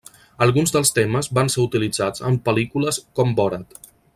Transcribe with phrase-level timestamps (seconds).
[0.45, 3.79] Alguns dels temes van ser utilitzats en pel·lícules com Borat.